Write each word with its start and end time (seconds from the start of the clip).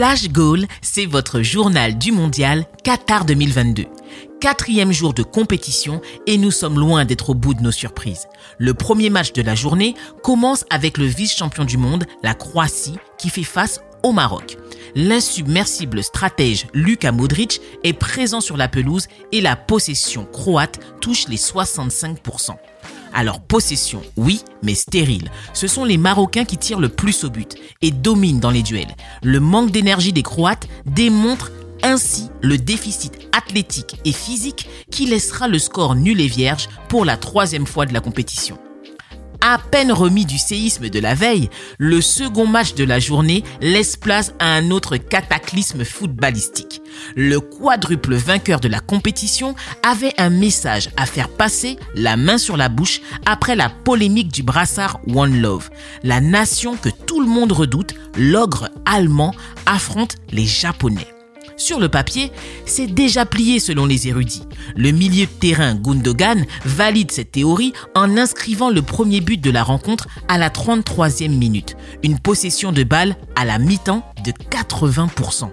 Flash 0.00 0.30
Goal, 0.30 0.64
c'est 0.80 1.04
votre 1.04 1.42
journal 1.42 1.98
du 1.98 2.10
mondial 2.10 2.64
Qatar 2.84 3.26
2022. 3.26 3.84
Quatrième 4.40 4.92
jour 4.92 5.12
de 5.12 5.22
compétition 5.22 6.00
et 6.26 6.38
nous 6.38 6.50
sommes 6.50 6.78
loin 6.78 7.04
d'être 7.04 7.28
au 7.28 7.34
bout 7.34 7.52
de 7.52 7.60
nos 7.60 7.70
surprises. 7.70 8.26
Le 8.56 8.72
premier 8.72 9.10
match 9.10 9.34
de 9.34 9.42
la 9.42 9.54
journée 9.54 9.94
commence 10.22 10.64
avec 10.70 10.96
le 10.96 11.04
vice-champion 11.04 11.66
du 11.66 11.76
monde, 11.76 12.06
la 12.22 12.32
Croatie, 12.32 12.96
qui 13.18 13.28
fait 13.28 13.42
face 13.42 13.82
au 14.02 14.12
Maroc. 14.12 14.56
L'insubmersible 14.94 16.02
stratège 16.02 16.66
Luka 16.72 17.12
Modric 17.12 17.60
est 17.84 17.92
présent 17.92 18.40
sur 18.40 18.56
la 18.56 18.68
pelouse 18.68 19.06
et 19.32 19.42
la 19.42 19.54
possession 19.54 20.24
croate 20.24 20.80
touche 21.02 21.28
les 21.28 21.36
65%. 21.36 22.56
Alors 23.12 23.40
possession, 23.40 24.02
oui, 24.16 24.42
mais 24.62 24.74
stérile. 24.74 25.30
Ce 25.52 25.66
sont 25.66 25.84
les 25.84 25.98
Marocains 25.98 26.44
qui 26.44 26.58
tirent 26.58 26.80
le 26.80 26.88
plus 26.88 27.24
au 27.24 27.30
but 27.30 27.56
et 27.82 27.90
dominent 27.90 28.40
dans 28.40 28.50
les 28.50 28.62
duels. 28.62 28.94
Le 29.22 29.40
manque 29.40 29.70
d'énergie 29.70 30.12
des 30.12 30.22
Croates 30.22 30.68
démontre 30.86 31.50
ainsi 31.82 32.28
le 32.42 32.58
déficit 32.58 33.18
athlétique 33.36 33.96
et 34.04 34.12
physique 34.12 34.68
qui 34.90 35.06
laissera 35.06 35.48
le 35.48 35.58
score 35.58 35.94
nul 35.94 36.20
et 36.20 36.28
vierge 36.28 36.68
pour 36.88 37.04
la 37.04 37.16
troisième 37.16 37.66
fois 37.66 37.86
de 37.86 37.94
la 37.94 38.00
compétition. 38.00 38.58
À 39.42 39.58
peine 39.58 39.90
remis 39.90 40.26
du 40.26 40.36
séisme 40.38 40.90
de 40.90 40.98
la 40.98 41.14
veille, 41.14 41.48
le 41.78 42.00
second 42.00 42.46
match 42.46 42.74
de 42.74 42.84
la 42.84 42.98
journée 42.98 43.42
laisse 43.62 43.96
place 43.96 44.34
à 44.38 44.54
un 44.54 44.70
autre 44.70 44.96
cataclysme 44.98 45.84
footballistique. 45.84 46.82
Le 47.16 47.40
quadruple 47.40 48.14
vainqueur 48.14 48.60
de 48.60 48.68
la 48.68 48.80
compétition 48.80 49.54
avait 49.82 50.12
un 50.18 50.30
message 50.30 50.90
à 50.96 51.06
faire 51.06 51.28
passer 51.28 51.78
la 51.94 52.16
main 52.16 52.36
sur 52.36 52.56
la 52.56 52.68
bouche 52.68 53.00
après 53.24 53.56
la 53.56 53.70
polémique 53.70 54.32
du 54.32 54.42
brassard 54.42 55.00
One 55.08 55.40
Love. 55.40 55.70
La 56.02 56.20
nation 56.20 56.76
que 56.76 56.90
tout 56.90 57.20
le 57.20 57.28
monde 57.28 57.52
redoute, 57.52 57.94
l'ogre 58.18 58.68
allemand, 58.84 59.34
affronte 59.64 60.16
les 60.32 60.46
Japonais. 60.46 61.06
Sur 61.60 61.78
le 61.78 61.90
papier, 61.90 62.32
c'est 62.64 62.86
déjà 62.86 63.26
plié 63.26 63.60
selon 63.60 63.84
les 63.84 64.08
érudits. 64.08 64.44
Le 64.76 64.92
milieu 64.92 65.26
de 65.26 65.30
terrain 65.30 65.74
Gundogan 65.74 66.46
valide 66.64 67.10
cette 67.10 67.32
théorie 67.32 67.74
en 67.94 68.16
inscrivant 68.16 68.70
le 68.70 68.80
premier 68.80 69.20
but 69.20 69.38
de 69.38 69.50
la 69.50 69.62
rencontre 69.62 70.08
à 70.28 70.38
la 70.38 70.48
33e 70.48 71.28
minute. 71.28 71.76
Une 72.02 72.18
possession 72.18 72.72
de 72.72 72.82
balle 72.82 73.14
à 73.36 73.44
la 73.44 73.58
mi-temps 73.58 74.10
de 74.24 74.32
80%. 74.32 75.50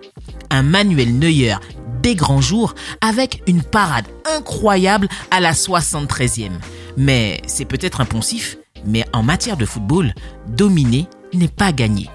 Un 0.50 0.64
Manuel 0.64 1.20
Neuer 1.20 1.56
des 2.02 2.16
grands 2.16 2.40
jours 2.40 2.74
avec 3.02 3.44
une 3.46 3.62
parade 3.62 4.06
incroyable 4.34 5.10
à 5.30 5.42
la 5.42 5.52
73e. 5.52 6.52
Mais 6.96 7.42
c'est 7.48 7.66
peut-être 7.66 8.00
impensif, 8.00 8.58
mais 8.86 9.04
en 9.12 9.24
matière 9.24 9.58
de 9.58 9.66
football, 9.66 10.14
dominer 10.48 11.10
n'est 11.34 11.50
pas 11.50 11.74
gagné 11.74 12.10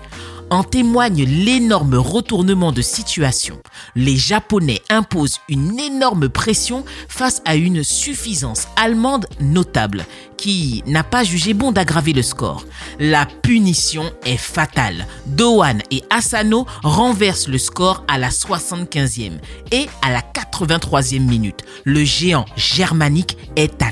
en 0.53 0.62
témoigne 0.64 1.25
l'énorme 1.25 1.95
retournement 1.95 2.72
de 2.72 2.83
situation. 2.83 3.58
Les 3.97 4.17
Japonais 4.17 4.83
imposent 4.91 5.41
une 5.48 5.81
énorme 5.81 6.28
pression 6.28 6.84
face 7.08 7.41
à 7.47 7.56
une 7.56 7.83
suffisance 7.83 8.69
allemande 8.77 9.27
notable 9.41 10.05
qui 10.36 10.83
n'a 10.86 11.05
pas 11.05 11.25
jugé 11.25 11.55
bon 11.55 11.73
d'aggraver 11.73 12.12
le 12.12 12.20
score. 12.20 12.67
La 12.98 13.25
punition 13.25 14.05
est 14.27 14.36
fatale. 14.36 15.06
Dohan 15.25 15.78
et 15.91 16.03
Asano 16.11 16.67
renversent 16.83 17.48
le 17.48 17.58
score 17.58 18.05
à 18.06 18.19
la 18.19 18.28
75e 18.28 19.39
et 19.70 19.86
à 20.03 20.11
la 20.11 20.20
83e 20.20 21.20
minute. 21.20 21.61
Le 21.84 22.05
géant 22.05 22.45
germanique 22.56 23.39
est 23.56 23.80
à 23.80 23.91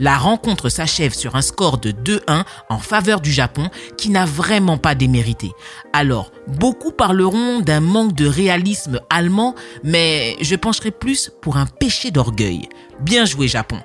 La 0.00 0.16
rencontre 0.16 0.68
s'achève 0.68 1.14
sur 1.14 1.36
un 1.36 1.42
score 1.42 1.78
de 1.78 1.90
2-1 1.90 2.44
en 2.68 2.78
faveur 2.78 3.20
du 3.20 3.32
Japon 3.32 3.68
qui 3.96 4.10
n'a 4.10 4.26
vraiment 4.26 4.78
pas 4.78 4.94
démérité. 4.94 5.52
Alors, 5.92 6.32
beaucoup 6.46 6.92
parleront 6.92 7.60
d'un 7.60 7.80
manque 7.80 8.14
de 8.14 8.26
réalisme 8.26 9.00
allemand, 9.10 9.54
mais 9.84 10.36
je 10.40 10.56
pencherai 10.56 10.90
plus 10.90 11.30
pour 11.40 11.56
un 11.56 11.66
péché 11.66 12.10
d'orgueil. 12.10 12.68
Bien 13.00 13.24
joué 13.24 13.48
Japon. 13.48 13.78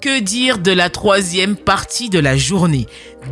Que 0.00 0.20
dire 0.20 0.58
de 0.58 0.70
la 0.70 0.90
troisième 0.90 1.56
partie 1.56 2.08
de 2.08 2.20
la 2.20 2.36
journée? 2.36 2.86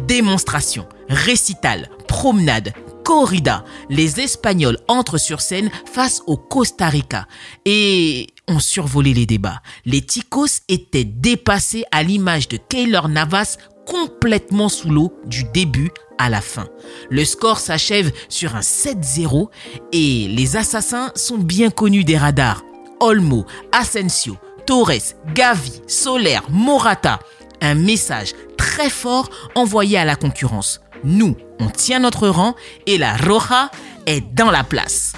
Démonstration, 0.09 0.87
récital, 1.09 1.89
promenade, 2.09 2.73
corrida. 3.05 3.65
Les 3.89 4.21
Espagnols 4.21 4.79
entrent 4.89 5.19
sur 5.19 5.41
scène 5.41 5.71
face 5.93 6.23
au 6.27 6.37
Costa 6.37 6.89
Rica 6.89 7.29
et 7.65 8.27
ont 8.49 8.59
survolé 8.59 9.15
les 9.15 9.27
débats. 9.27 9.61
Les 9.85 10.03
Ticos 10.03 10.61
étaient 10.69 11.05
dépassés 11.05 11.85
à 11.91 12.03
l'image 12.03 12.49
de 12.49 12.57
Keylor 12.57 13.09
Navas 13.09 13.57
complètement 13.87 14.69
sous 14.69 14.91
l'eau 14.91 15.13
du 15.27 15.45
début 15.55 15.91
à 16.19 16.29
la 16.29 16.41
fin. 16.41 16.67
Le 17.11 17.25
score 17.25 17.59
s'achève 17.59 18.13
sur 18.29 18.57
un 18.57 18.61
7-0 18.61 19.49
et 19.93 20.29
les 20.29 20.57
assassins 20.57 21.13
sont 21.15 21.39
bien 21.39 21.71
connus 21.71 22.05
des 22.05 22.17
radars. 22.17 22.63
Olmo, 23.01 23.47
Asensio, 23.73 24.37
Torres, 24.67 25.15
Gavi, 25.35 25.83
Soler, 25.87 26.39
Morata. 26.51 27.21
Un 27.61 27.75
message 27.75 28.33
très 28.57 28.91
fort 28.91 29.31
envoyé 29.55 29.99
à 29.99 30.05
la 30.05 30.17
concurrence. 30.17 30.81
Nous, 31.05 31.37
on 31.61 31.69
tient 31.69 32.01
notre 32.01 32.29
rang 32.29 32.55
et 32.87 32.99
la 32.99 33.17
Roja 33.17 33.71
est 34.07 34.21
dans 34.35 34.51
la 34.51 34.65
place. 34.65 35.13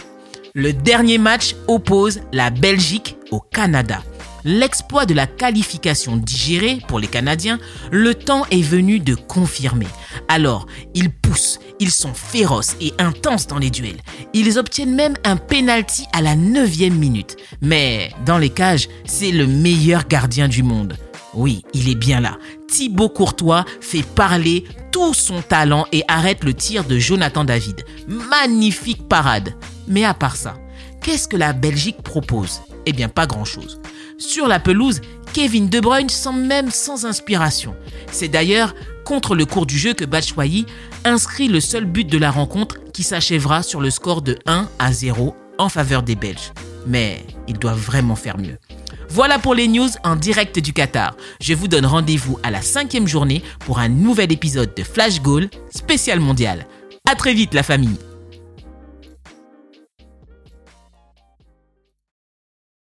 Le 0.54 0.72
dernier 0.72 1.18
match 1.18 1.54
oppose 1.66 2.20
la 2.32 2.50
Belgique 2.50 3.16
au 3.30 3.40
Canada 3.40 4.02
l'exploit 4.44 5.06
de 5.06 5.14
la 5.14 5.26
qualification 5.26 6.16
digérée 6.16 6.78
pour 6.88 6.98
les 6.98 7.06
Canadiens, 7.06 7.58
le 7.90 8.14
temps 8.14 8.46
est 8.50 8.62
venu 8.62 8.98
de 8.98 9.14
confirmer. 9.14 9.86
Alors, 10.28 10.66
ils 10.94 11.10
poussent, 11.10 11.58
ils 11.80 11.90
sont 11.90 12.14
féroces 12.14 12.76
et 12.80 12.92
intenses 12.98 13.46
dans 13.46 13.58
les 13.58 13.70
duels. 13.70 14.00
Ils 14.32 14.58
obtiennent 14.58 14.94
même 14.94 15.16
un 15.24 15.36
penalty 15.36 16.04
à 16.12 16.22
la 16.22 16.34
9 16.34 16.78
minute. 16.90 17.36
Mais 17.60 18.10
dans 18.24 18.38
les 18.38 18.50
cages, 18.50 18.88
c'est 19.04 19.32
le 19.32 19.46
meilleur 19.46 20.06
gardien 20.08 20.48
du 20.48 20.62
monde. 20.62 20.96
Oui, 21.34 21.62
il 21.74 21.90
est 21.90 21.94
bien 21.94 22.20
là. 22.20 22.38
Thibaut 22.68 23.10
Courtois 23.10 23.64
fait 23.80 24.02
parler 24.02 24.64
tout 24.90 25.14
son 25.14 25.42
talent 25.42 25.86
et 25.92 26.02
arrête 26.08 26.42
le 26.42 26.54
tir 26.54 26.84
de 26.84 26.98
Jonathan 26.98 27.44
David. 27.44 27.84
Magnifique 28.08 29.06
parade. 29.08 29.54
Mais 29.88 30.04
à 30.04 30.14
part 30.14 30.36
ça, 30.36 30.54
qu'est-ce 31.02 31.28
que 31.28 31.36
la 31.36 31.52
Belgique 31.52 32.02
propose? 32.02 32.60
Eh 32.86 32.92
bien, 32.92 33.08
pas 33.08 33.26
grand-chose. 33.26 33.80
Sur 34.18 34.48
la 34.48 34.60
pelouse, 34.60 35.00
Kevin 35.32 35.68
De 35.68 35.80
Bruyne 35.80 36.08
semble 36.08 36.40
même 36.40 36.70
sans 36.70 37.04
inspiration. 37.04 37.74
C'est 38.10 38.28
d'ailleurs 38.28 38.74
contre 39.04 39.34
le 39.34 39.46
cours 39.46 39.66
du 39.66 39.78
jeu 39.78 39.94
que 39.94 40.04
Batshuayi 40.04 40.66
inscrit 41.04 41.48
le 41.48 41.60
seul 41.60 41.84
but 41.84 42.06
de 42.08 42.18
la 42.18 42.30
rencontre 42.30 42.76
qui 42.92 43.02
s'achèvera 43.02 43.62
sur 43.62 43.80
le 43.80 43.90
score 43.90 44.22
de 44.22 44.38
1 44.46 44.68
à 44.78 44.92
0 44.92 45.34
en 45.58 45.68
faveur 45.68 46.02
des 46.02 46.14
Belges. 46.14 46.52
Mais 46.86 47.24
ils 47.46 47.58
doivent 47.58 47.80
vraiment 47.80 48.16
faire 48.16 48.38
mieux. 48.38 48.58
Voilà 49.10 49.38
pour 49.38 49.54
les 49.54 49.68
news 49.68 49.88
en 50.04 50.16
direct 50.16 50.58
du 50.58 50.72
Qatar. 50.72 51.16
Je 51.40 51.54
vous 51.54 51.68
donne 51.68 51.86
rendez-vous 51.86 52.38
à 52.42 52.50
la 52.50 52.60
cinquième 52.60 53.06
journée 53.06 53.42
pour 53.60 53.78
un 53.78 53.88
nouvel 53.88 54.32
épisode 54.32 54.74
de 54.76 54.82
Flash 54.82 55.22
Goal 55.22 55.48
spécial 55.74 56.20
mondial. 56.20 56.66
À 57.10 57.14
très 57.14 57.32
vite 57.32 57.54
la 57.54 57.62
famille 57.62 57.96